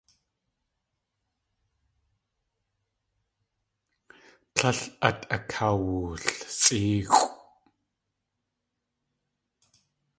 Tlél 4.55 4.79
át 5.07 5.21
akawulsʼéexʼw. 5.35 7.25